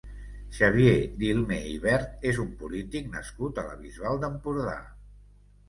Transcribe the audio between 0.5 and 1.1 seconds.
Xavier